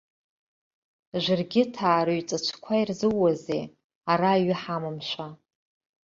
[1.23, 3.63] Жәыргьыҭаа рыҩҵәыҵәқәа ирзууазеи,
[4.11, 5.27] ара аҩы ҳамамшәа.